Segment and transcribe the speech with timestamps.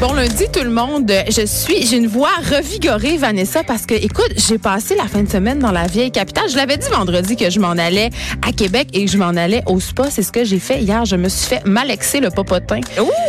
[0.00, 1.10] Bon lundi tout le monde.
[1.28, 5.28] Je suis, j'ai une voix revigorée Vanessa parce que écoute, j'ai passé la fin de
[5.28, 6.44] semaine dans la vieille capitale.
[6.48, 8.10] Je l'avais dit vendredi que je m'en allais
[8.46, 10.04] à Québec et que je m'en allais au spa.
[10.08, 11.04] C'est ce que j'ai fait hier.
[11.04, 12.78] Je me suis fait malexer le popotin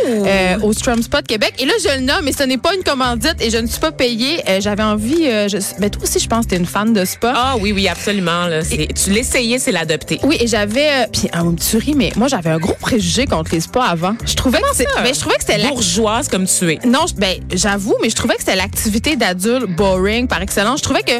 [0.08, 1.54] euh, au Strum Spot Québec.
[1.58, 3.80] Et là je le nomme, mais ce n'est pas une commandite et je ne suis
[3.80, 4.40] pas payée.
[4.48, 5.26] Euh, J'avais envie.
[5.26, 7.32] Euh, je, ben toi aussi je pense que t'es une fan de spa.
[7.34, 8.46] Ah oui, oui, absolument.
[8.46, 8.60] Là.
[8.62, 10.20] Tu l'essayais, c'est l'adopter.
[10.22, 10.88] Oui, et j'avais.
[10.88, 14.14] euh, Puis, ah, tu ris, mais moi, j'avais un gros préjugé contre les spas avant.
[14.24, 17.94] Je trouvais que c'est- ben, je trouvais que c'était Bourgeoise comme tu Non, ben j'avoue,
[18.02, 20.78] mais je trouvais que c'était l'activité d'adulte boring par excellence.
[20.78, 21.12] Je trouvais que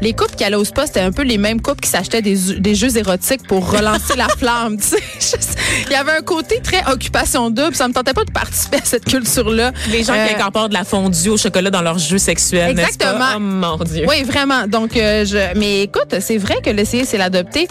[0.00, 2.36] les couples qui allaient au spa, c'était un peu les mêmes couples qui s'achetaient des,
[2.58, 4.76] des jeux érotiques pour relancer la flamme.
[5.86, 7.74] Il y avait un côté très occupation double.
[7.74, 9.72] Ça me tentait pas de participer à cette culture-là.
[9.90, 12.98] Les gens Euh, qui incorporent de la fondue au chocolat dans leur jeu sexuel, n'est-ce
[12.98, 13.04] pas?
[13.12, 13.28] Exactement.
[13.36, 14.04] Oh mon Dieu.
[14.08, 14.66] Oui, vraiment.
[14.66, 17.68] Donc, euh, je, mais écoute, c'est vrai que l'essayer, c'est l'adopter.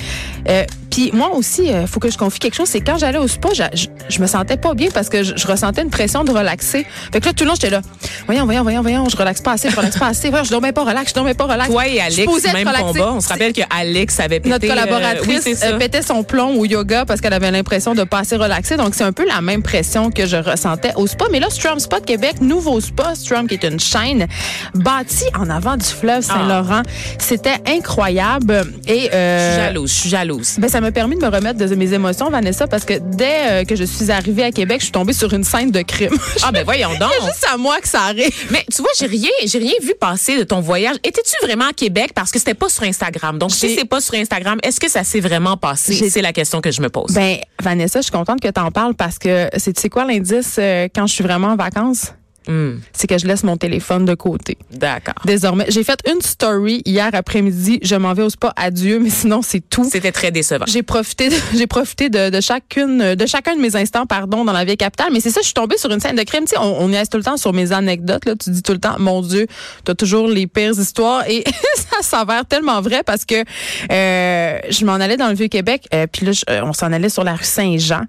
[0.49, 0.63] Euh,
[0.97, 2.69] Puis moi aussi, il faut que je confie quelque chose.
[2.69, 5.33] C'est quand j'allais au spa, je, je, je me sentais pas bien parce que je,
[5.35, 6.87] je ressentais une pression de relaxer.
[7.13, 7.81] Fait que là, tout le long, j'étais là.
[8.25, 9.07] Voyons, voyons, voyons, voyons.
[9.07, 10.31] Je relaxe pas assez, je relaxe pas assez.
[10.31, 11.69] Voyons, je dormais pas relax, je dormais pas relax.
[11.69, 13.13] Toi et Je Alex, être même combat.
[13.13, 14.49] On se rappelle que Alex avait pété...
[14.49, 18.03] Notre euh, collaboratrice oui, euh, pétait son plomb au yoga parce qu'elle avait l'impression de
[18.03, 18.75] pas assez relaxer.
[18.75, 21.25] Donc, c'est un peu la même pression que je ressentais au spa.
[21.31, 24.25] Mais là, Strum Spa de Québec, nouveau spa, Strum qui est une chaîne
[24.73, 26.81] bâtie en avant du fleuve Saint-Laurent.
[27.19, 28.63] C'était incroyable.
[28.87, 30.55] Et, Je euh, suis jalouse, je suis jalouse.
[30.57, 33.63] ben, ça m'a permis de me remettre de mes émotions, Vanessa, parce que dès euh,
[33.65, 36.17] que je suis arrivée à Québec, je suis tombée sur une scène de crime.
[36.43, 37.11] Ah ben voyons donc.
[37.19, 38.33] C'est juste à moi que ça arrive.
[38.51, 40.95] Mais tu vois, j'ai rien, j'ai rien vu passer de ton voyage.
[41.03, 42.11] Étais-tu vraiment à Québec?
[42.15, 43.37] Parce que c'était pas sur Instagram.
[43.37, 46.09] Donc si c'est pas sur Instagram, est-ce que ça s'est vraiment passé?
[46.09, 47.13] C'est la question que je me pose.
[47.13, 50.05] Ben, Vanessa, je suis contente que tu en parles parce que c'est, tu sais quoi
[50.05, 52.13] l'indice euh, quand je suis vraiment en vacances?
[52.47, 54.57] Hmm, C'est que je laisse mon téléphone de côté.
[54.71, 55.15] D'accord.
[55.25, 57.79] Désormais, j'ai fait une story hier après-midi.
[57.81, 59.87] Je m'en vais au spa, adieu, mais sinon c'est tout.
[59.91, 60.65] C'était très décevant.
[60.67, 64.63] J'ai profité, j'ai profité de, de chacune, de chacun de mes instants, pardon, dans la
[64.65, 65.09] vieille capitale.
[65.11, 66.43] Mais c'est ça, je suis tombée sur une scène de crime.
[66.45, 68.25] Tu sais, on, on niaise tout le temps sur mes anecdotes.
[68.25, 69.47] Là, tu dis tout le temps, mon Dieu,
[69.83, 71.27] t'as toujours les pires histoires.
[71.29, 71.43] Et
[71.75, 73.43] ça s'avère tellement vrai parce que
[73.91, 76.91] euh, je m'en allais dans le vieux Québec, euh, puis là, je- euh, on s'en
[76.91, 78.01] allait sur la rue Saint-Jean.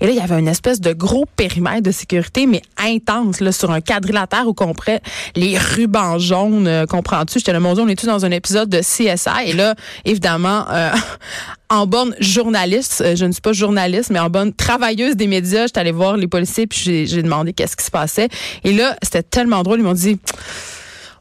[0.00, 3.52] Et là, il y avait une espèce de gros périmètre de sécurité, mais intense, là,
[3.52, 5.00] sur un quadrilatère au complet,
[5.34, 7.38] les rubans jaunes, euh, comprends-tu?
[7.38, 9.46] J'étais là, mon on est tous dans un épisode de CSI.
[9.46, 9.74] Et là,
[10.04, 10.90] évidemment, euh,
[11.70, 15.66] en bonne journaliste, euh, je ne suis pas journaliste, mais en bonne travailleuse des médias,
[15.66, 18.28] j'étais allée voir les policiers puis j'ai demandé qu'est-ce qui se passait.
[18.64, 20.18] Et là, c'était tellement drôle, ils m'ont dit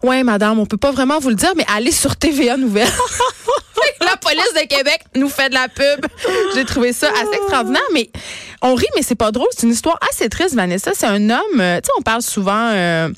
[0.05, 2.87] Ouais, madame, on peut pas vraiment vous le dire, mais allez sur TVA Nouvelles.
[4.01, 6.05] la police de Québec nous fait de la pub.
[6.53, 8.11] J'ai trouvé ça assez extraordinaire, mais
[8.61, 9.47] on rit, mais c'est pas drôle.
[9.49, 10.91] C'est une histoire assez triste, Vanessa.
[10.93, 13.09] C'est un homme, euh, tu sais, on parle souvent euh,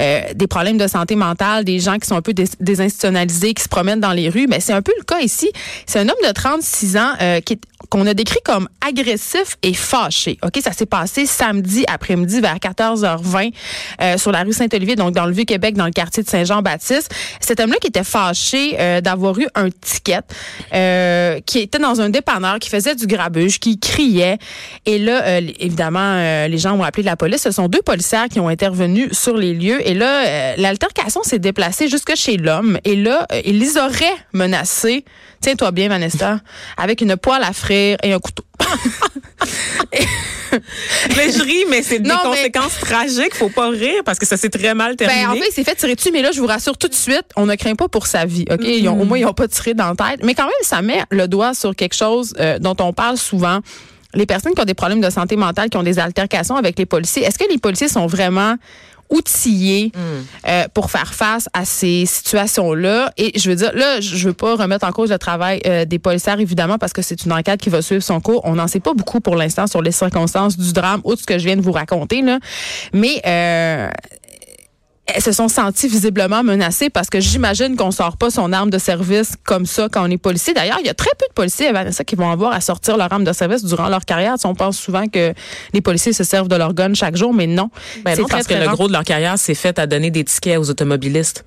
[0.00, 3.62] euh, des problèmes de santé mentale, des gens qui sont un peu dés- désinstitutionnalisés, qui
[3.62, 4.46] se promènent dans les rues.
[4.48, 5.50] Mais c'est un peu le cas ici.
[5.86, 7.60] C'est un homme de 36 ans euh, qui est
[7.90, 10.36] qu'on a décrit comme agressif et fâché.
[10.44, 13.52] OK, ça s'est passé samedi après-midi vers 14h20
[14.02, 17.10] euh, sur la rue Saint-Olivier, donc dans le Vieux-Québec, dans le quartier de Saint-Jean-Baptiste.
[17.40, 20.18] Cet homme-là qui était fâché euh, d'avoir eu un ticket,
[20.74, 24.38] euh, qui était dans un dépanneur, qui faisait du grabuge, qui criait.
[24.84, 27.42] Et là, euh, évidemment, euh, les gens ont appelé la police.
[27.42, 29.87] Ce sont deux policières qui ont intervenu sur les lieux.
[29.88, 32.78] Et là, euh, l'altercation s'est déplacée jusque chez l'homme.
[32.84, 35.02] Et là, euh, il les aurait menacés.
[35.40, 36.40] Tiens-toi bien, Vanessa,
[36.76, 38.44] avec une poêle à frire et un couteau.
[41.16, 43.34] mais je ris, mais c'est des Non, mais- conséquences tragiques.
[43.34, 45.22] Faut pas rire parce que ça s'est très mal terminé.
[45.24, 46.94] Ben, en fait, il s'est fait tirer dessus, mais là, je vous rassure tout de
[46.94, 48.44] suite, on ne craint pas pour sa vie.
[48.50, 48.60] OK?
[48.62, 50.20] Ils ont- au moins, ils n'ont pas tiré dans la tête.
[50.22, 53.60] Mais quand même, ça met le doigt sur quelque chose euh, dont on parle souvent.
[54.14, 56.86] Les personnes qui ont des problèmes de santé mentale, qui ont des altercations avec les
[56.86, 58.54] policiers, est-ce que les policiers sont vraiment
[59.10, 59.92] outillés
[60.46, 63.12] euh, pour faire face à ces situations-là.
[63.16, 65.98] Et je veux dire, là, je veux pas remettre en cause le travail euh, des
[65.98, 68.40] policières, évidemment, parce que c'est une enquête qui va suivre son cours.
[68.44, 71.38] On n'en sait pas beaucoup pour l'instant sur les circonstances du drame, outre ce que
[71.38, 72.22] je viens de vous raconter.
[72.22, 72.38] Là.
[72.92, 73.90] Mais euh,
[75.18, 79.34] se sont senties visiblement menacées parce que j'imagine qu'on sort pas son arme de service
[79.44, 80.54] comme ça quand on est policier.
[80.54, 83.12] D'ailleurs, il y a très peu de policiers, Vanessa, qui vont avoir à sortir leur
[83.12, 84.34] arme de service durant leur carrière.
[84.34, 85.32] Tu sais, on pense souvent que
[85.72, 87.70] les policiers se servent de leur gun chaque jour, mais non.
[88.04, 90.10] Ben C'est très, parce que très le gros de leur carrière s'est fait à donner
[90.10, 91.44] des tickets aux automobilistes.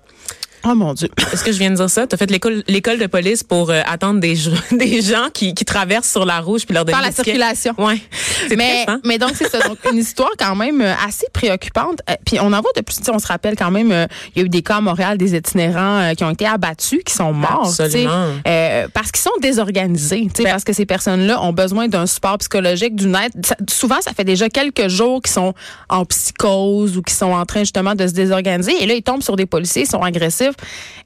[0.64, 1.10] Oh mon Dieu.
[1.34, 2.06] Est-ce que je viens de dire ça?
[2.08, 5.54] Tu as fait l'école l'école de police pour euh, attendre des, gens- des gens qui,
[5.54, 7.74] qui traversent sur la rouge puis leur donner Par la circulation.
[7.78, 8.00] Ouais.
[8.48, 9.02] C'est Mais, triste, hein?
[9.06, 9.60] mais donc, c'est ça.
[9.68, 12.02] Donc, une histoire quand même euh, assez préoccupante.
[12.10, 14.06] Euh, Puis, on en voit depuis, tu sais, on se rappelle quand même, euh,
[14.36, 17.02] il y a eu des cas à Montréal, des itinérants euh, qui ont été abattus,
[17.06, 17.68] qui sont morts.
[17.80, 18.28] Absolument.
[18.48, 20.22] euh, parce qu'ils sont désorganisés.
[20.24, 23.46] tu sais, Ben- parce que ces personnes-là ont besoin d'un support psychologique, d'une aide.
[23.46, 25.54] Ça- souvent, ça fait déjà quelques jours qu'ils sont
[25.90, 28.74] en psychose ou qu'ils sont en train justement de se désorganiser.
[28.82, 30.51] Et là, ils tombent sur des policiers, ils sont agressifs.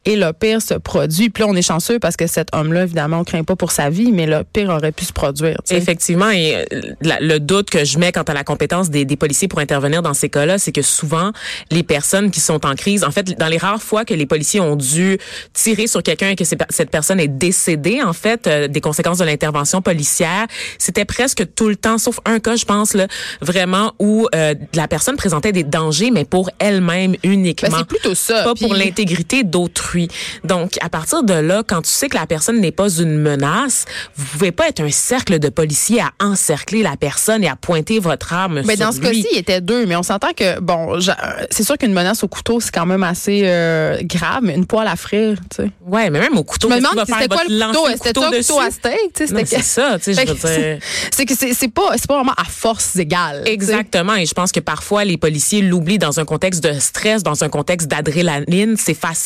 [0.08, 1.30] Et le pire se produit.
[1.32, 3.90] Puis là, on est chanceux parce que cet homme-là, évidemment, on craint pas pour sa
[3.90, 5.58] vie, mais le pire aurait pu se produire.
[5.72, 9.16] Effectivement, et euh, la- le doute que je mets quant à la compétence des, des
[9.16, 11.32] policiers pour intervenir dans ces cas-là, c'est que souvent,
[11.72, 14.60] les personnes qui sont en crise, en fait, dans les rares fois que les policiers
[14.60, 15.18] ont dû
[15.54, 19.26] tirer sur quelqu'un et que cette personne est décédée, en fait, euh, des conséquences de
[19.26, 20.46] l'intervention policière,
[20.78, 23.08] c'était presque tout le temps, sauf un cas, je pense, là,
[23.42, 27.70] vraiment, où euh, la personne présentait des dangers, mais pour elle-même uniquement.
[27.70, 28.44] Ben, c'est plutôt ça.
[28.44, 30.08] Pas Puis- pour l'intégrité d'autrui.
[30.44, 33.86] Donc, à partir de là, quand tu sais que la personne n'est pas une menace,
[34.16, 38.00] vous pouvez pas être un cercle de policiers à encercler la personne et à pointer
[38.00, 39.86] votre arme Mais sur dans ce cas-ci, il était deux.
[39.86, 41.00] Mais on s'entend que, bon,
[41.50, 44.88] c'est sûr qu'une menace au couteau, c'est quand même assez euh, grave, mais une poêle
[44.88, 45.72] à frire, tu sais.
[45.86, 47.46] Ouais, mais même au couteau, Je me qu'est-ce demande qu'il si va c'était faire?
[47.46, 47.88] quoi le couteau?
[48.04, 50.80] C'était un couteau à steak, tu c'est ça, tu sais, je veux dire.
[51.12, 53.44] c'est- que c'est pas, pas vraiment à force égale.
[53.46, 53.52] tu.
[53.52, 54.16] Exactement.
[54.16, 57.50] Et je pense que parfois, les policiers l'oublient dans un contexte de stress, dans un
[57.50, 58.76] contexte d'adrénaline.
[58.78, 59.25] C'est facile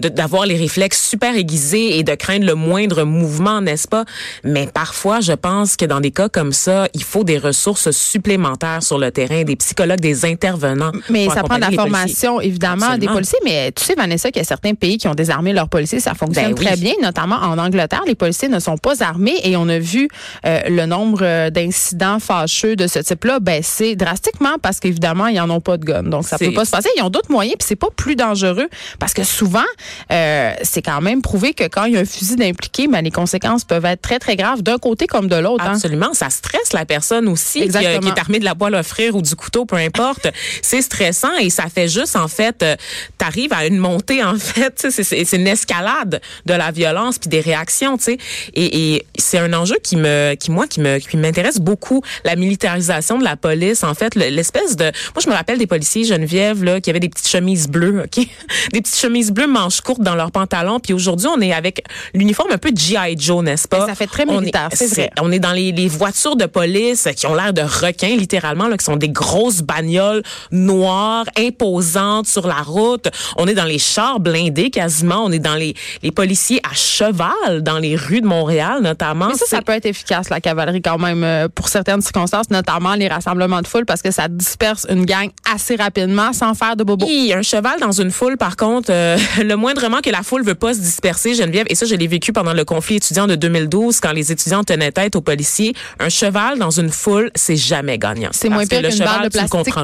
[0.00, 4.04] de- d'avoir les réflexes super aiguisés et de craindre le moindre mouvement, n'est-ce pas?
[4.44, 8.82] Mais parfois, je pense que dans des cas comme ça, il faut des ressources supplémentaires
[8.82, 10.92] sur le terrain, des psychologues, des intervenants.
[11.10, 11.82] Mais pour ça prend de la policiers.
[11.82, 12.98] formation, évidemment, Absolument.
[12.98, 13.38] des policiers.
[13.44, 16.00] Mais tu sais, Vanessa, qu'il y a certains pays qui ont désarmé leurs policiers.
[16.00, 16.64] Ça fonctionne Ben oui.
[16.66, 18.02] très bien, notamment en Angleterre.
[18.06, 20.08] Les policiers ne sont pas armés et on a vu
[20.46, 25.50] euh, le nombre euh, d'incidents fâcheux de ce type-là baisser drastiquement parce qu'évidemment, ils n'en
[25.50, 26.02] ont pas de gun.
[26.04, 26.88] Donc, ça peut pas se passer.
[26.96, 28.68] Ils ont d'autres moyens puis c'est pas plus dangereux
[28.98, 29.64] parce que souvent,
[30.12, 33.10] euh, c'est quand même prouvé que quand il y a un fusil d'impliqué, ben, les
[33.10, 35.64] conséquences peuvent être très, très graves d'un côté comme de l'autre.
[35.64, 35.72] hein.
[35.74, 38.00] Absolument, ça stresse la personne aussi qui, Exactement.
[38.00, 40.28] qui est armée de la poêle à frire ou du couteau, peu importe.
[40.62, 42.76] c'est stressant et ça fait juste en fait, euh,
[43.18, 47.96] t'arrives à une montée en fait, c'est- une escalade de la violence puis des réactions,
[47.98, 48.18] tu sais.
[48.54, 52.34] Et, et c'est un enjeu qui me, qui moi, qui me, qui m'intéresse beaucoup, la
[52.36, 53.84] militarisation de la police.
[53.84, 57.00] En fait, le- l'espèce de, moi je me rappelle des policiers Geneviève là qui avaient
[57.00, 58.24] des petites chemises bleues, ok,
[58.72, 60.80] des petites chemises bleues manches courtes dans leurs pantalons.
[60.80, 61.84] Puis aujourd'hui on est avec
[62.14, 63.80] l'uniforme un peu GI Joe, n'est-ce pas?
[63.80, 65.10] Ben, ça fait très militaire, c'est vrai.
[65.20, 68.76] on est dans les, les voitures de police qui ont l'air de requins, littéralement, là,
[68.76, 73.08] qui sont des grosses bagnoles noires, imposantes sur la route.
[73.36, 75.24] On est dans les chars blindés quasiment.
[75.24, 79.28] On est dans les, les policiers à cheval dans les rues de Montréal, notamment.
[79.28, 83.08] Mais ça, peut être efficace, la cavalerie, quand même, euh, pour certaines circonstances, notamment les
[83.08, 87.06] rassemblements de foule, parce que ça disperse une gang assez rapidement sans faire de bobo.
[87.06, 90.54] Oui, un cheval dans une foule, par contre, euh, le moindrement que la foule veut
[90.54, 94.00] pas se disperser, Geneviève, et ça, je l'ai vécu pendant le conflit étudiant de 2012,
[94.00, 98.30] quand les étudiants tenaient tête aux policiers, un cheval dans une foule, c'est jamais gagnant.
[98.32, 99.74] C'est moins pire le qu'une cheval, de le plastique.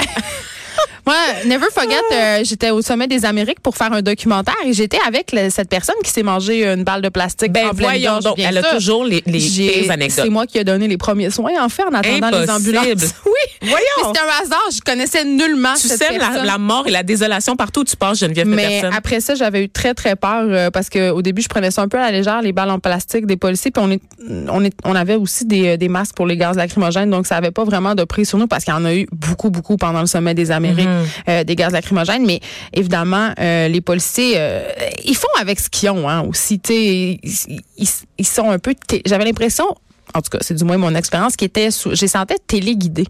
[1.06, 1.14] Moi,
[1.46, 5.32] never forget, euh, j'étais au sommet des Amériques pour faire un documentaire et j'étais avec
[5.32, 8.24] le- cette personne qui s'est mangé une balle de plastique Ben en pleine voyons gorge,
[8.24, 10.24] donc, bien elle a toujours les, les pires anecdotes.
[10.24, 12.84] C'est moi qui ai donné les premiers soins, en fait, en attendant les ambulances.
[13.26, 13.68] Oui.
[13.68, 13.76] Voyons.
[13.98, 14.62] Mais C'était un hasard.
[14.72, 16.46] Je connaissais nullement Tu cette sèmes la, personne.
[16.46, 18.90] la mort et la désolation partout où tu passes, Geneviève Mais Peterson.
[18.96, 21.82] après ça, j'avais eu très très peur euh, parce que au début, je prenais ça
[21.82, 24.00] un peu à la légère les balles en plastique des policiers, puis on est
[24.48, 27.36] on est on avait aussi des, euh, des masques pour les gaz lacrymogènes, donc ça
[27.36, 29.76] avait pas vraiment de prix sur nous parce qu'il y en a eu beaucoup beaucoup
[29.76, 30.86] pendant le sommet des Amériques
[31.28, 32.40] euh, des gaz lacrymogènes, mais
[32.72, 34.62] évidemment euh, les policiers euh,
[35.04, 38.74] ils font avec ce qu'ils ont hein, aussi, ils, sont un peu
[39.06, 39.66] j'avais l'impression
[40.14, 43.06] en tout cas, c'est du moins mon expérience qui était j'ai sentais téléguidée.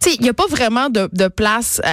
[0.00, 1.88] Tu sais, il n'y a pas vraiment de, de place euh,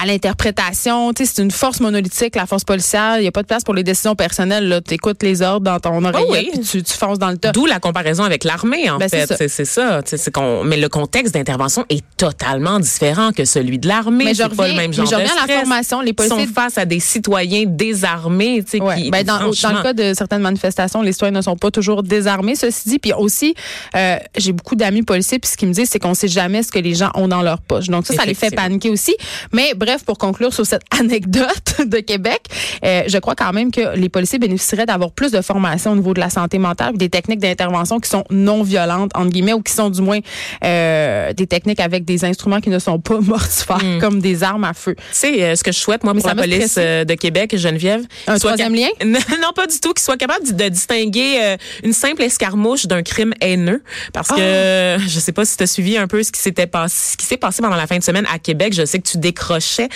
[0.00, 1.12] à l'interprétation.
[1.12, 3.18] Tu sais, c'est une force monolithique, la force policière.
[3.18, 4.80] Il n'y a pas de place pour les décisions personnelles.
[4.86, 6.50] Tu écoutes les ordres dans ton oreillette oui.
[6.52, 7.52] puis tu, tu fonces dans le tas.
[7.52, 9.26] D'où la comparaison avec l'armée, en Ben, fait.
[9.48, 10.00] C'est ça.
[10.04, 10.30] C'est
[10.64, 14.24] mais le contexte d'intervention est totalement différent que celui de l'armée.
[14.24, 16.00] Mais je pas reviens- le même mais genre je reviens de à la formation.
[16.00, 18.62] Les policiers- sont face à des citoyens désarmés.
[18.64, 19.02] Tu sais, Ouais.
[19.02, 21.70] qui, Ben, dans, dans franchement, le cas de certaines manifestations, les citoyens ne sont pas
[21.70, 22.98] toujours désarmés, ceci dit.
[22.98, 23.54] Puis aussi,
[23.96, 26.70] euh, j'ai beaucoup d'amis policiers, puis ce qu'ils me disent, c'est qu'on sait jamais ce
[26.72, 27.86] que les gens ont dans leur poche.
[27.88, 29.14] Donc ça, ça les fait paniquer aussi.
[29.52, 32.40] Mais bref, pour conclure sur cette anecdote de Québec,
[32.84, 36.14] euh, je crois quand même que les policiers bénéficieraient d'avoir plus de formation au niveau
[36.14, 39.72] de la santé mentale, des techniques d'intervention qui sont non violentes entre guillemets ou qui
[39.72, 40.18] sont du moins
[40.64, 43.98] euh, des techniques avec des instruments qui ne sont pas mortifères, Hmm.
[43.98, 44.94] comme des armes à feu.
[45.12, 48.02] Sais, euh, ce que je souhaite, moi, Mais pour la police euh, de Québec, Geneviève.
[48.26, 48.88] Un troisième lien?
[49.04, 53.34] Non, pas du tout, qu'ils soient capables de, de distinguer une simple escarmouche d'un crime
[53.40, 53.82] haineux.
[54.12, 54.98] Parce que, Ah!
[54.98, 57.26] je sais pas si tu as suivi un peu ce qui s'était passé, ce qui
[57.34, 58.72] s'est passé pendant la fin de semaine à Québec.
[58.74, 59.88] Je sais que tu décrochais.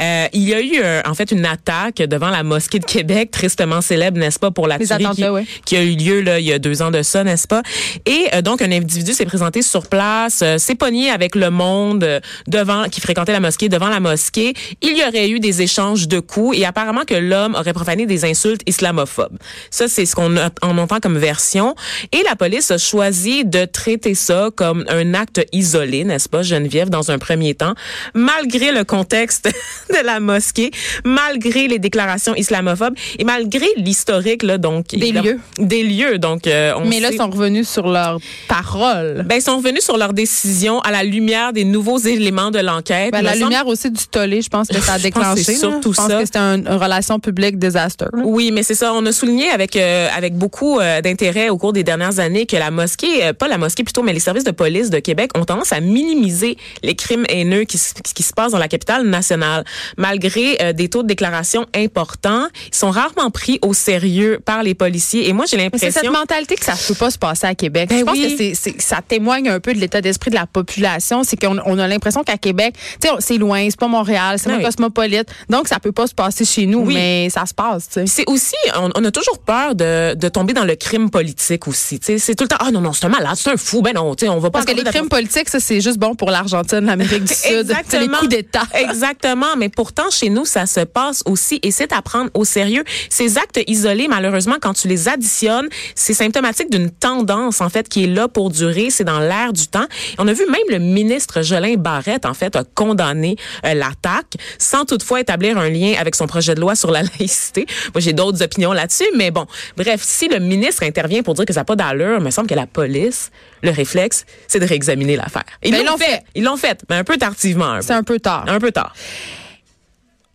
[0.00, 3.30] Euh, il y a eu, euh, en fait, une attaque devant la mosquée de Québec,
[3.32, 5.46] tristement célèbre, n'est-ce pas, pour la Les tuerie qui, ouais.
[5.64, 7.62] qui a eu lieu là, il y a deux ans de ça, n'est-ce pas?
[8.06, 12.04] Et euh, donc, un individu s'est présenté sur place, euh, s'est pogné avec le monde
[12.04, 14.54] euh, devant, qui fréquentait la mosquée, devant la mosquée.
[14.82, 18.24] Il y aurait eu des échanges de coups et apparemment que l'homme aurait profané des
[18.24, 19.36] insultes islamophobes.
[19.70, 21.74] Ça, c'est ce qu'on en entend comme version.
[22.12, 26.83] Et la police a choisi de traiter ça comme un acte isolé, n'est-ce pas, Geneviève,
[26.90, 27.74] dans un premier temps,
[28.14, 29.44] malgré le contexte
[29.90, 30.70] de la mosquée,
[31.04, 34.86] malgré les déclarations islamophobes et malgré l'historique, là, donc.
[34.88, 35.38] Des lieux.
[35.58, 36.46] Des lieux, donc.
[36.46, 39.24] euh, on Mais là, ils sont revenus sur leurs paroles.
[39.26, 43.12] ben, ils sont revenus sur leur décision à la lumière des nouveaux éléments de l'enquête.
[43.12, 45.54] Ben, la semble- lumière aussi du tollé, je pense que ça a déclenché.
[45.54, 46.18] surtout je pense ça.
[46.20, 48.10] que c'était un- une relation publique désastreuse.
[48.14, 48.22] là.
[48.24, 48.92] Oui, mais c'est ça.
[48.94, 52.56] On a souligné avec euh, avec beaucoup euh, d'intérêt au cours des dernières années que
[52.56, 55.72] la mosquée, pas la mosquée plutôt, mais les services de police de Québec ont tendance
[55.72, 59.64] à minimiser les crimes haineux qui, se- qui se passent dans la capitale nationale.
[59.96, 64.74] Malgré euh, des taux de déclaration importants, ils sont rarement pris au sérieux par les
[64.74, 65.28] policiers.
[65.28, 66.12] Et moi, j'ai Mais C'est cette l'impression...
[66.12, 67.88] mentalité que ça ne peut pas se passer à Québec.
[67.88, 68.30] Ben je pense oui.
[68.30, 71.22] que c'est, c'est- ça témoigne un peu de l'état d'esprit de la population.
[71.24, 74.48] C'est qu'on on a l'impression qu'à Québec, tu sais, c'est loin, c'est pas Montréal, c'est
[74.48, 74.64] Ben pas oui.
[74.64, 75.28] cosmopolite.
[75.48, 76.94] Donc, ça peut pas se passer chez nous, Oui.
[76.94, 77.88] mais ça se passe.
[78.06, 81.98] C'est aussi, on, on a toujours peur de, de tomber dans le crime politique aussi.
[82.00, 83.82] Tu sais, C'est tout le temps, ah non, non, c'est un malade, c'est un fou.
[83.82, 84.60] Ben non, tu sais, on va pas...
[84.60, 86.30] Parce que les crimes politiques, ça, c'est juste bon pour
[86.64, 87.72] l'Argentine, l'Amérique du Sud.
[87.88, 88.62] C'est les coups d'État.
[88.74, 89.56] Exactement.
[89.56, 92.84] Mais pourtant, chez nous, ça se passe aussi et c'est à prendre au sérieux.
[93.08, 98.04] Ces actes isolés, malheureusement, quand tu les additionnes, c'est symptomatique d'une tendance, en fait, qui
[98.04, 98.90] est là pour durer.
[98.90, 99.86] C'est dans l'air du temps.
[100.18, 104.84] On a vu même le ministre Jolin Barrette, en fait, a condamné euh, l'attaque sans
[104.84, 107.66] toutefois établir un lien avec son projet de loi sur la laïcité.
[107.94, 109.46] Moi, j'ai d'autres opinions là-dessus, mais bon.
[109.76, 112.48] Bref, si le ministre intervient pour dire que ça n'a pas d'allure, il me semble
[112.48, 113.30] que la police,
[113.64, 115.42] le réflexe, c'est de réexaminer l'affaire.
[115.64, 116.04] Ils Ben, l'ont fait.
[116.04, 116.22] fait.
[116.36, 117.64] Ils l'ont fait, mais un peu tardivement.
[117.72, 117.82] un peu.
[117.82, 118.44] C'est un peu tard.
[118.46, 118.94] Un peu tard.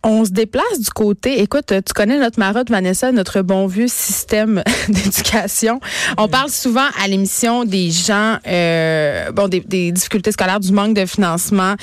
[0.02, 1.42] On se déplace du côté.
[1.42, 5.78] Écoute, tu connais notre marotte, Vanessa, notre bon vieux système d'éducation.
[6.16, 10.94] On parle souvent à l'émission des gens, euh, bon, des, des difficultés scolaires, du manque
[10.94, 11.74] de financement,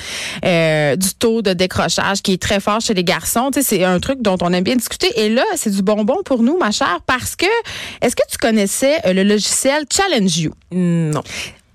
[0.44, 3.50] euh, du taux de décrochage qui est très fort chez les garçons.
[3.52, 5.08] Tu sais, c'est un truc dont on aime bien discuter.
[5.20, 7.46] Et là, c'est du bonbon pour nous, ma chère, parce que
[8.00, 10.52] est-ce que tu connaissais euh, le logiciel Challenge You?
[10.72, 11.22] Non.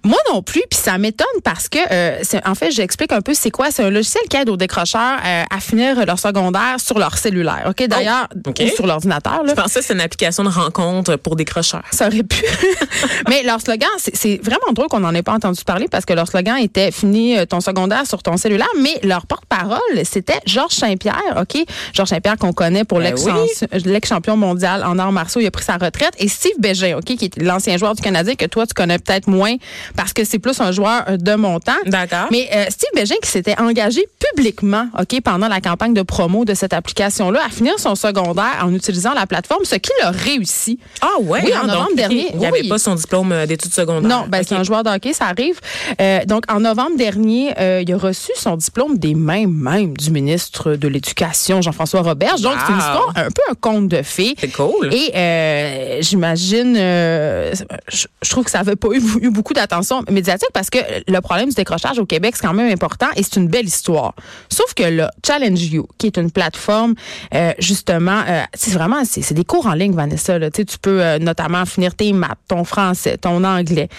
[0.03, 3.33] Moi non plus, puis ça m'étonne parce que, euh, c'est- en fait, j'explique un peu
[3.33, 3.71] c'est quoi.
[3.71, 7.63] C'est un logiciel qui aide aux décrocheurs euh, à finir leur secondaire sur leur cellulaire.
[7.69, 9.43] Ok, d'ailleurs, Oh, ou sur l'ordinateur.
[9.43, 9.53] là.
[9.55, 11.83] Je pensais que c'est une application de rencontre pour décrocheurs.
[11.91, 12.43] Ça aurait pu.
[13.29, 16.27] Mais leur slogan, c'est- vraiment drôle qu'on n'en ait pas entendu parler parce que leur
[16.27, 21.37] slogan était fini euh, ton secondaire sur ton cellulaire, mais leur porte-parole, c'était Georges Saint-Pierre,
[21.41, 21.63] OK?
[21.93, 25.63] Georges Saint-Pierre qu'on connaît pour Ben l'ex- l'ex-champion mondial en arts martiaux, il a pris
[25.63, 26.13] sa retraite.
[26.17, 29.27] Et Steve Bégin, OK, qui est l'ancien joueur du Canadien que toi, tu connais peut-être
[29.27, 29.55] moins
[29.95, 31.71] parce que c'est plus un joueur euh, de montant.
[31.85, 32.27] D'accord.
[32.31, 36.53] Mais euh, Steve Bégin qui s'était engagé publiquement, OK, pendant la campagne de promo de
[36.53, 40.79] cette application-là, à finir son secondaire en utilisant la plateforme, ce qu'il a réussi.
[41.01, 42.69] Ah ouais, Oui, hein, en donc, novembre dernier, Il n'y avait oui.
[42.69, 44.09] pas son diplôme euh, d'études secondaires.
[44.09, 45.59] Non, ben, c'est un joueur de hockey, ça arrive.
[46.01, 50.11] Euh, donc, en novembre dernier, euh, il a reçu son diplôme des mains même du
[50.11, 52.41] ministre de l'Éducation, Jean-François Roberge.
[52.41, 54.35] Donc, c'est une histoire un peu un conte de fées.
[54.39, 54.93] C'est cool.
[54.93, 60.77] Et j'imagine, je, trouve que ça n'avait pas eu, eu beaucoup d'attention médiatique parce que
[61.07, 64.13] le problème du décrochage au Québec, c'est quand même important et c'est une belle histoire.
[64.49, 66.95] Sauf que là, Challenge You, qui est une plateforme,
[67.33, 70.39] euh, justement, euh, c'est vraiment, c'est des cours en ligne, Vanessa.
[70.39, 70.49] Là.
[70.51, 73.89] Tu sais, tu peux euh, notamment finir tes maths, ton français, ton anglais.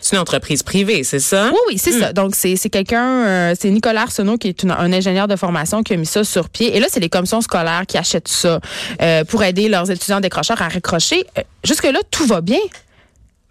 [0.00, 1.50] C'est une entreprise privée, c'est ça?
[1.52, 2.12] Oui, oui, c'est ça.
[2.12, 5.92] Donc, c'est c'est quelqu'un, c'est Nicolas Arsenault, qui est une- un ingénieur de formation qui
[5.94, 6.76] a mis ça sur pied.
[6.76, 8.60] Et là, c'est les commissions scolaires qui achètent ça
[9.28, 11.24] pour aider leurs étudiants décrocheurs à raccrocher.
[11.64, 12.60] Jusque-là, tout va bien,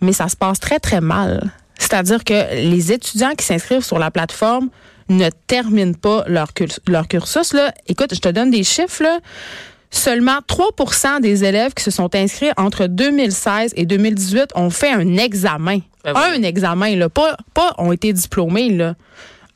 [0.01, 1.51] mais ça se passe très, très mal.
[1.77, 4.69] C'est-à-dire que les étudiants qui s'inscrivent sur la plateforme
[5.09, 7.53] ne terminent pas leur, curs- leur cursus.
[7.53, 7.73] Là.
[7.87, 9.03] Écoute, je te donne des chiffres.
[9.03, 9.19] Là.
[9.89, 15.15] Seulement 3% des élèves qui se sont inscrits entre 2016 et 2018 ont fait un
[15.17, 15.79] examen.
[16.03, 16.21] Ben oui.
[16.37, 17.07] Un examen, là.
[17.09, 18.95] Pas, pas ont été diplômés, là.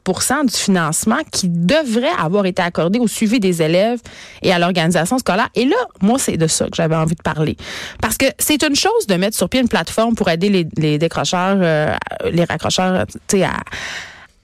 [0.07, 4.01] 50% du financement qui devrait avoir été accordé au suivi des élèves
[4.43, 5.49] et à l'organisation scolaire.
[5.55, 7.57] Et là, moi, c'est de ça que j'avais envie de parler.
[8.03, 10.99] Parce que c'est une chose de mettre sur pied une plateforme pour aider les, les
[10.99, 11.95] décrocheurs, euh,
[12.31, 13.55] les raccrocheurs, tu sais, à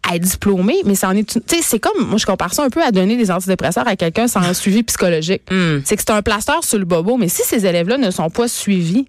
[0.08, 2.52] à être diplômé, mais ça en est une- tu sais c'est comme moi je compare
[2.52, 5.42] ça un peu à donner des antidépresseurs à quelqu'un sans un suivi psychologique.
[5.84, 8.46] C'est que c'est un plaster sur le bobo, mais si ces élèves-là ne sont pas
[8.48, 9.06] suivis,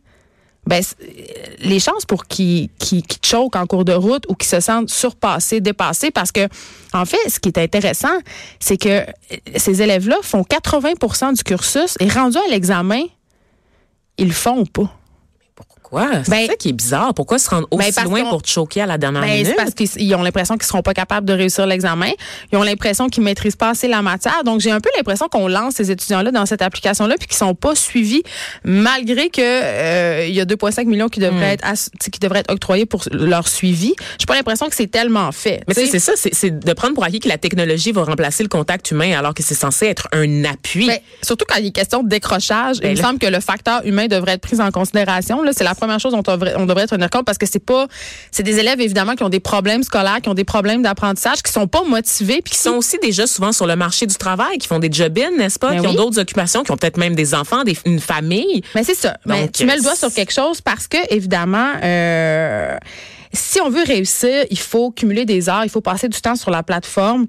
[0.67, 0.95] ben c'est-
[1.59, 2.69] les chances pour qu'ils
[3.23, 6.47] choquent en cours de route ou qu'ils se sentent surpassés, dépassés parce que
[6.93, 8.17] en fait, ce qui est intéressant,
[8.59, 9.05] c'est que euh,
[9.57, 13.01] ces élèves-là font 80% du cursus et rendus à l'examen,
[14.17, 14.89] ils le font pas.
[15.89, 16.09] Pourquoi?
[16.23, 17.13] C'est Ben- ça qui est bizarre.
[17.13, 19.55] Pourquoi se rendre aussi Ben, loin pour te choquer à la dernière Ben, minute?
[19.55, 22.09] parce qu'ils ils ont l'impression qu'ils seront pas capables de réussir l'examen.
[22.51, 24.43] Ils ont l'impression qu'ils maîtrisent pas assez la matière.
[24.43, 27.53] Donc, j'ai un peu l'impression qu'on lance ces étudiants-là dans cette application-là puis qu'ils sont
[27.55, 28.23] pas suivis
[28.63, 31.23] malgré que euh, il y a 2,5 millions qui Hmm.
[31.25, 33.93] devraient être tu sais, qui devraient être octroyés pour leur suivi.
[34.19, 35.61] J'ai pas l'impression que c'est tellement fait.
[35.67, 38.89] Mais c'est ça, c'est- de prendre pour acquis que la technologie va remplacer le contact
[38.91, 40.87] humain alors que c'est censé être un appui.
[40.87, 43.85] Ben, surtout quand il est question de décrochage, Ben il me semble que le facteur
[43.85, 45.41] humain devrait être pris en considération.
[45.51, 47.87] C'est la première chose dont on devrait, on devrait tenir compte parce que c'est pas,
[48.31, 51.51] c'est des élèves évidemment qui ont des problèmes scolaires, qui ont des problèmes d'apprentissage, qui
[51.51, 54.67] sont pas motivés, puis qui sont aussi déjà souvent sur le marché du travail, qui
[54.67, 55.71] font des job-ins, n'est-ce pas?
[55.71, 58.63] Ben qui ont d'autres occupations, qui ont peut-être même des enfants, des, une famille.
[58.73, 59.17] Mais c'est ça.
[59.25, 62.77] Mais Donc, tu mets le doigt euh, sur quelque chose parce que, évidemment, euh,
[63.33, 66.51] si on veut réussir, il faut cumuler des heures, il faut passer du temps sur
[66.51, 67.27] la plateforme.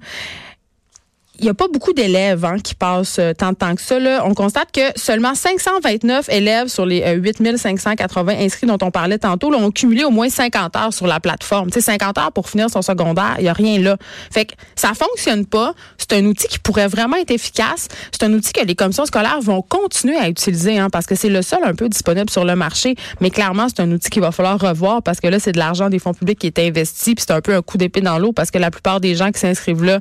[1.39, 3.99] Il n'y a pas beaucoup d'élèves hein, qui passent euh, tant de temps que ça.
[3.99, 4.23] Là.
[4.25, 9.51] On constate que seulement 529 élèves sur les euh, 8580 inscrits dont on parlait tantôt
[9.51, 11.69] là, ont cumulé au moins 50 heures sur la plateforme.
[11.69, 13.97] Tu sais, 50 heures pour finir son secondaire, il n'y a rien là.
[14.31, 15.73] Fait que ça fonctionne pas.
[15.97, 17.87] C'est un outil qui pourrait vraiment être efficace.
[18.11, 21.29] C'est un outil que les commissions scolaires vont continuer à utiliser hein, parce que c'est
[21.29, 22.95] le seul un peu disponible sur le marché.
[23.21, 25.89] Mais clairement, c'est un outil qu'il va falloir revoir parce que là, c'est de l'argent
[25.89, 27.13] des fonds publics qui est investi.
[27.13, 29.31] Puis c'est un peu un coup d'épée dans l'eau parce que la plupart des gens
[29.31, 29.99] qui s'inscrivent là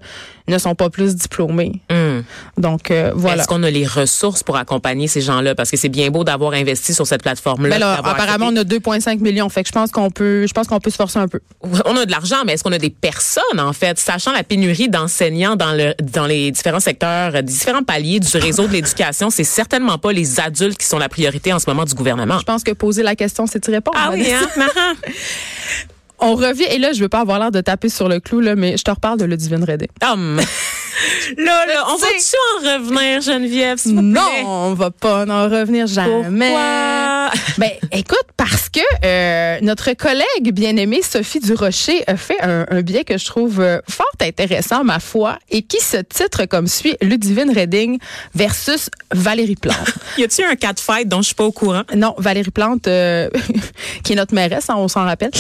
[0.49, 1.81] ne sont pas plus diplômés.
[1.91, 2.25] Hum.
[2.57, 3.43] Donc, euh, voilà.
[3.43, 5.55] Est-ce qu'on a les ressources pour accompagner ces gens-là?
[5.55, 7.79] Parce que c'est bien beau d'avoir investi sur cette plateforme-là.
[7.79, 9.49] Ben apparemment, on a 2,5 millions.
[9.49, 11.41] Fait que je pense qu'on peut, je pense qu'on peut se forcer un peu.
[11.85, 13.99] On a de l'argent, mais est-ce qu'on a des personnes, en fait?
[13.99, 18.67] Sachant la pénurie d'enseignants dans, le, dans les différents secteurs, euh, différents paliers du réseau
[18.67, 21.95] de l'éducation, c'est certainement pas les adultes qui sont la priorité en ce moment du
[21.95, 22.39] gouvernement.
[22.39, 23.99] Je pense que poser la question, c'est y répondre.
[24.01, 24.49] Ah oui, hein?
[26.19, 28.57] On revient, et là, je veux pas avoir l'air de taper sur le clou, là,
[28.57, 29.89] mais je te reparle de Ludivine Redé.
[30.03, 30.37] Hum.
[31.37, 35.87] là, là, on va-tu en revenir, Geneviève, s'il vous Non, on va pas en revenir
[35.87, 36.49] jamais.
[36.49, 37.16] Pourquoi?
[37.59, 43.05] Ben, écoute, parce que euh, notre collègue bien-aimée Sophie Durocher a fait un, un billet
[43.05, 47.51] que je trouve euh, fort intéressant, ma foi, et qui se titre comme suit Ludivine
[47.53, 47.99] Redding
[48.35, 49.77] versus Valérie Plante.
[50.19, 51.83] Y a-tu un cas de fête dont je suis pas au courant?
[51.95, 53.29] Non, Valérie Plante, euh,
[54.05, 55.31] qui est notre mairesse, hein, on s'en rappelle.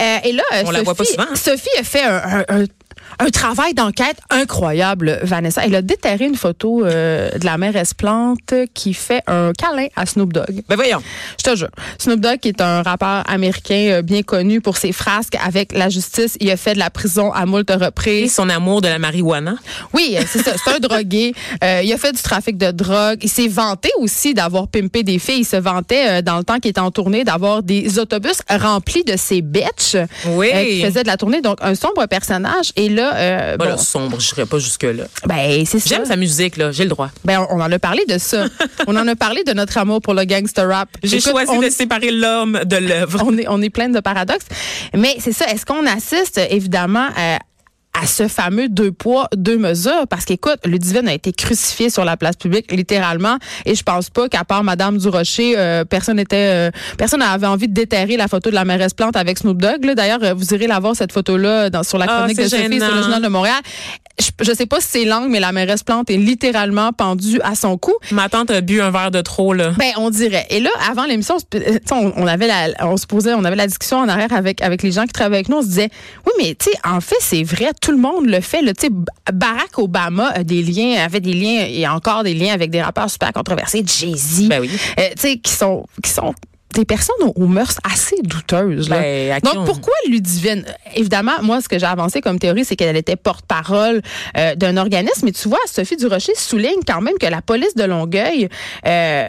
[0.00, 1.34] Euh, et là, euh, On la voit pas Sophie- souvent.
[1.36, 2.16] Sophie a fait un,
[2.48, 2.64] un- un-
[3.18, 5.62] un travail d'enquête incroyable, Vanessa.
[5.64, 10.06] Elle a déterré une photo euh, de la mairesse Plante qui fait un câlin à
[10.06, 10.62] Snoop Dogg.
[10.68, 11.00] Ben voyons.
[11.38, 11.68] Je te jure.
[11.98, 15.88] Snoop Dogg, qui est un rappeur américain euh, bien connu pour ses frasques avec la
[15.88, 18.34] justice, il a fait de la prison à moult Et reprises.
[18.34, 19.54] son amour de la marijuana.
[19.92, 20.52] Oui, euh, c'est ça.
[20.62, 21.34] C'est un drogué.
[21.62, 23.18] Euh, il a fait du trafic de drogue.
[23.22, 25.40] Il s'est vanté aussi d'avoir pimpé des filles.
[25.40, 29.04] Il se vantait, euh, dans le temps qu'il était en tournée, d'avoir des autobus remplis
[29.04, 29.96] de ses bitches
[30.28, 30.48] Oui.
[30.50, 31.40] qui faisaient de la tournée.
[31.40, 32.72] Donc, un sombre personnage.
[32.76, 35.04] Et là, euh, Pas bon, là, sombre, je serais pas jusque-là.
[35.26, 35.88] ben, c'est ça.
[35.96, 36.70] J'aime sa musique, là.
[36.72, 37.10] J'ai le droit.
[37.24, 38.46] Ben, on, on en a parlé de ça.
[38.86, 40.88] on en a parlé de notre amour pour le gangster rap.
[41.02, 43.22] J'ai choisi on- de séparer l'homme de l'œuvre.
[43.26, 44.46] on est, on est plein de paradoxes.
[44.96, 45.46] Mais c'est ça.
[45.48, 47.38] Est-ce qu'on assiste évidemment à,
[48.04, 50.06] à ce fameux deux poids, deux mesures?
[50.10, 53.38] Parce qu'écoute, Ludivine a été crucifiée sur la place publique, littéralement.
[53.64, 57.68] Et je pense pas qu'à part Madame Durocher, euh, personne était, euh, personne n'avait envie
[57.68, 59.84] de déterrer la photo de la mairesse Plante avec Snoop Dogg.
[59.94, 62.48] D'ailleurs, euh, vous irez la voir, cette photo-là, dans, sur la Ah, chronique c'est de
[62.62, 63.60] Sophie sur le journal de Montréal.
[64.20, 67.56] Je, je sais pas si c'est langue, mais la mairesse Plante est littéralement pendue à
[67.56, 67.94] son cou.
[68.12, 69.70] Ma tante a bu un verre de trop, là.
[69.76, 70.46] Ben, on dirait.
[70.50, 73.06] Et là, avant l'émission, on se- euh, tu sais, on, on avait la, on se
[73.08, 75.56] posait, on avait la discussion en arrière avec avec les gens qui travaillent avec nous.
[75.56, 75.88] On se disait,
[76.26, 78.60] oui, mais tu sais, en fait, c'est vrai, tout le monde le fait.
[78.62, 78.72] là.
[79.32, 83.08] Barack Obama a des liens, avait des liens et encore des liens avec des rappeurs
[83.10, 84.70] super controversés, Jay Z, Ben oui.
[84.98, 85.08] euh,
[85.42, 86.34] qui sont qui sont
[86.74, 88.88] des personnes aux, aux mœurs assez douteuses.
[88.88, 88.98] Là.
[88.98, 90.64] Ben, Donc, on- pourquoi Ludivine?
[90.96, 94.02] Évidemment, moi, ce que j'ai avancé comme théorie, c'est qu'elle était porte-parole
[94.36, 95.20] euh, d'un organisme.
[95.26, 98.48] Mais tu vois, Sophie Durocher souligne quand même que la police de Longueuil
[98.86, 99.28] euh,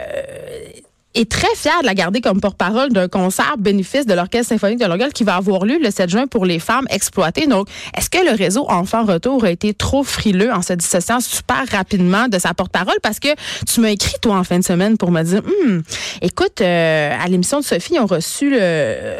[1.16, 4.86] est très fière de la garder comme porte-parole d'un concert bénéfice de l'Orchestre symphonique de
[4.86, 7.46] Longueuil qui va avoir lieu le 7 juin pour les femmes exploitées.
[7.46, 11.64] Donc, est-ce que le réseau Enfants Retour a été trop frileux en se dissociant super
[11.70, 12.96] rapidement de sa porte-parole?
[13.02, 13.28] Parce que
[13.66, 15.82] tu m'as écrit, toi, en fin de semaine pour me dire, Hum,
[16.22, 19.18] écoute, euh, à l'émission de Sophie, ils ont reçu le, euh,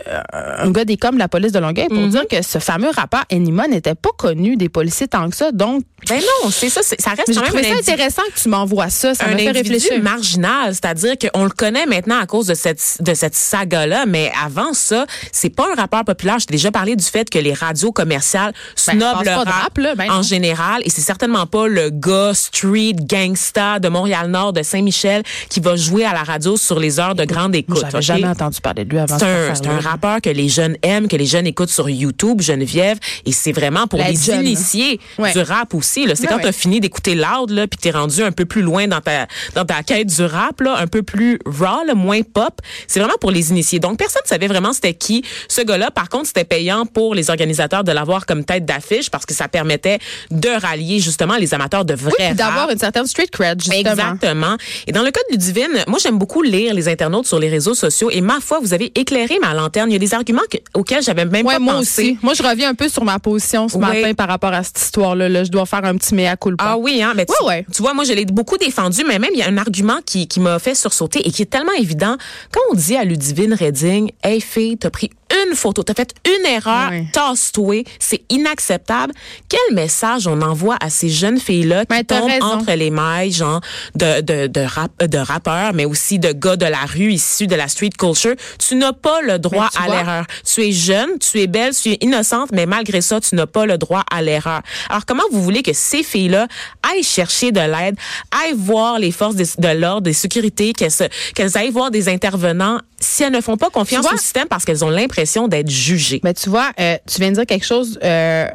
[0.58, 3.24] un gars des coms de la police de Longueuil pour dire que ce fameux rappeur
[3.32, 5.52] Enima n'était pas connu des policiers tant que ça.
[5.52, 9.14] Donc, Ben non, c'est ça, ça reste quand même ça intéressant que tu m'envoies ça.
[9.14, 10.02] Ça un m'a fait réfléchir.
[10.02, 14.72] marginal, c'est-à-dire qu'on le connaît maintenant à cause de cette de cette saga-là, mais avant
[14.72, 16.38] ça, c'est pas un rappeur populaire.
[16.38, 19.94] J'ai déjà parlé du fait que les radios commerciales snobent passe le rap, rap, là,
[19.94, 25.22] ben en général, et c'est certainement pas le gars street gangsta de Montréal-Nord, de Saint-Michel,
[25.48, 27.78] qui va jouer à la radio sur les heures de grande écoute.
[27.80, 28.02] J'avais ok?
[28.02, 31.08] jamais entendu parler de lui avant C'est un, c'est un rappeur que les jeunes aiment,
[31.08, 34.40] que les jeunes écoutent sur YouTube, Geneviève, et c'est vraiment pour La les jeune.
[34.46, 35.32] initiés Ouais.
[35.32, 36.06] du rap aussi.
[36.06, 36.14] là.
[36.14, 36.42] C'est Ouais, quand ouais.
[36.42, 39.26] tu as fini d'écouter Loud, là, puis t'es rendu un peu plus loin dans ta
[39.54, 42.60] dans ta quête du rap, là, un peu plus raw, là, moins pop.
[42.86, 43.78] C'est vraiment pour les initiés.
[43.78, 45.90] Donc personne ne savait vraiment c'était qui ce gars-là.
[45.90, 49.48] Par contre, c'était payant pour les organisateurs de l'avoir comme tête d'affiche parce que ça
[49.48, 49.98] permettait
[50.30, 53.78] de rallier justement les amateurs de vrai Puis d'avoir une certaine street cred, justement.
[53.90, 54.56] Exactement.
[54.86, 57.74] Et dans le cas de Ludivine, moi j'aime beaucoup lire les internautes sur les réseaux
[57.74, 59.90] sociaux et ma foi, vous avez éclairé ma lanterne.
[59.90, 62.02] Il y a des arguments que- auxquels j'avais même Ouais, pas moi pensé.
[62.02, 62.18] aussi.
[62.22, 63.80] Moi, je reviens un peu sur ma position ce Oui.
[63.80, 65.28] matin par rapport à cette histoire-là.
[65.28, 65.44] là.
[65.44, 66.64] Je dois faire un petit mea culpa.
[66.66, 67.66] Ah oui, hein, mais tu, Ouais, ouais.
[67.74, 70.26] tu vois, moi, je l'ai beaucoup défendu, mais même, il y a un argument qui,
[70.28, 72.16] qui m'a fait sursauter et qui est tellement évident.
[72.52, 75.10] Quand on dit à Ludivine Redding, hey fille, t'as pris
[75.48, 77.06] une photo, t'as fait une erreur, Ouais.
[77.12, 79.12] tasse-toi, c'est inacceptable.
[79.48, 82.44] Quel message on envoie à ces jeunes filles-là qui Ben, tombent raison.
[82.46, 83.60] entre les mailles, genre,
[83.94, 87.54] de, de, de, rap, de rappeurs, mais aussi de gars de la rue issus de
[87.54, 88.34] la street culture?
[88.58, 90.26] Tu n'as pas le droit Ben, à l'erreur.
[90.44, 93.66] Tu es jeune, tu es belle, tu es innocente, mais malgré ça, tu n'as pas
[93.66, 94.62] le droit à l'erreur.
[94.88, 96.46] Alors, comment vous voulez que ces filles-là
[96.82, 97.96] aillent chercher de l'aide,
[98.30, 103.32] aillent voir les forces de l'ordre, des sécurités, qu'elles aillent voir des intervenants si elles
[103.32, 106.20] ne font pas confiance au système parce qu'elles ont l'impression d'être jugées?
[106.24, 108.46] Mais tu vois, euh, tu viens de dire quelque chose euh,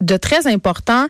[0.00, 1.06] de très important.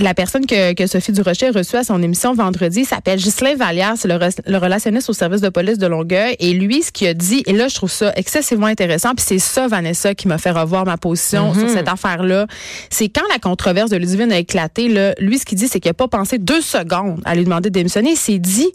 [0.00, 3.94] La personne que, que Sophie Durocher a reçue à son émission vendredi s'appelle Ghislain Vallière,
[3.96, 6.36] c'est le, re- le relationniste au service de police de Longueuil.
[6.38, 9.40] Et lui, ce qu'il a dit, et là, je trouve ça excessivement intéressant, puis c'est
[9.40, 12.46] ça, Vanessa, qui m'a fait revoir ma position sur cette affaire-là.
[12.90, 15.88] C'est quand la controverse de Ludivine a éclaté, là, lui, ce qu'il dit, c'est qu'il
[15.90, 18.10] n'a pas pensé deux secondes à lui demander de démissionner.
[18.10, 18.68] Il s'est dit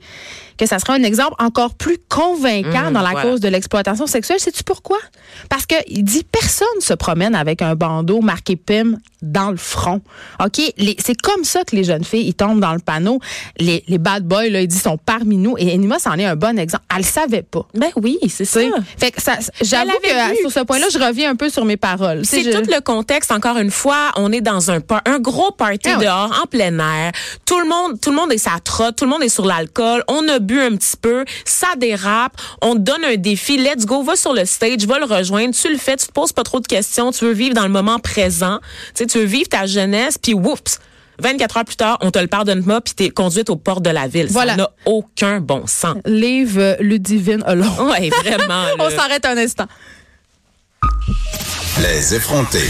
[0.58, 3.22] que ça sera un exemple encore plus convaincant Mmh, dans la voilà.
[3.30, 4.40] cause de l'exploitation sexuelle.
[4.40, 4.98] Sais-tu pourquoi?
[5.50, 10.02] Parce que il dit personne se promène avec un bandeau marqué PIM dans le front.
[10.44, 10.62] OK?
[11.00, 13.20] C'est comme ça que les jeunes filles, ils tombent dans le panneau.
[13.60, 15.56] Les, les bad boys, là, ils disent, sont parmi nous.
[15.58, 16.84] Et Enima, c'en est un bon exemple.
[16.92, 17.66] Elle le savait pas.
[17.74, 18.60] Ben oui, c'est ça.
[18.98, 20.38] Fait que ça, j'avoue que vu.
[20.42, 22.26] sur ce point-là, je reviens un peu sur mes paroles.
[22.26, 23.32] C'est je- tout le contexte.
[23.32, 26.06] Encore une fois, on est dans un un gros party Ah ouais.
[26.06, 27.12] dehors, en plein air.
[27.46, 30.04] Tout le monde, tout le monde est sa trotte, tout le monde est sur l'alcool.
[30.08, 32.34] On a bu un petit peu, ça dérape.
[32.62, 33.58] On te donne un défi.
[33.58, 35.54] Let's go, va sur le stage, va le rejoindre.
[35.54, 37.12] Tu le fais, tu te poses pas trop de questions.
[37.12, 38.60] Tu veux vivre dans le moment présent.
[38.90, 40.80] Tu sais, tu veux vivre ta jeunesse, puis whoops.
[41.20, 43.90] 24 heures plus tard, on te le pardonne pas, puis t'es conduite aux portes de
[43.90, 44.28] la ville.
[44.30, 44.54] Voilà.
[44.54, 45.98] Ça n'a aucun bon sens.
[46.06, 47.70] Leave euh, Ludivine alone.
[47.82, 48.66] Ouais, vraiment.
[48.80, 49.68] On s'arrête un instant.
[51.80, 52.70] Les effrontés.